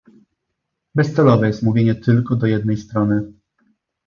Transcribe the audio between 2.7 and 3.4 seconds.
strony